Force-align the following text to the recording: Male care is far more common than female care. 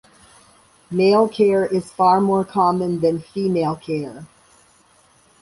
Male 0.89 1.29
care 1.29 1.63
is 1.67 1.91
far 1.91 2.19
more 2.21 2.43
common 2.43 3.01
than 3.01 3.19
female 3.21 3.75
care. 3.75 4.25